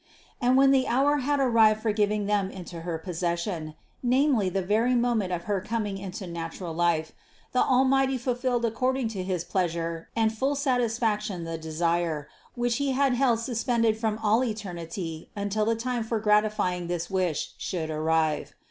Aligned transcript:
And 0.41 0.57
when 0.57 0.71
the 0.71 0.87
hour 0.87 1.17
had 1.17 1.39
arrived 1.39 1.83
for 1.83 1.91
giving 1.93 2.25
them 2.25 2.49
into 2.49 2.81
her 2.81 2.97
possession, 2.97 3.75
namely 4.01 4.49
the 4.49 4.63
very 4.63 4.95
moment 4.95 5.31
of 5.31 5.43
her 5.43 5.61
coming 5.61 5.99
into 5.99 6.25
natural 6.25 6.73
life, 6.73 7.11
the 7.51 7.59
Almighty 7.61 8.17
fulfilled 8.17 8.65
accord 8.65 8.97
ing 8.97 9.09
to 9.09 9.21
his 9.21 9.43
pleasure 9.43 10.09
and 10.15 10.33
full 10.35 10.55
satisfaction 10.55 11.43
the 11.43 11.59
desire, 11.59 12.27
which 12.55 12.77
He 12.77 12.93
had 12.93 13.13
held 13.13 13.41
suspended 13.41 13.95
from 13.95 14.17
all 14.23 14.43
eternity 14.43 15.29
until 15.35 15.65
the 15.65 15.75
time 15.75 16.03
for 16.03 16.19
gratifying 16.19 16.87
this 16.87 17.07
wish 17.11 17.53
should 17.59 17.91
arrive. 17.91 18.55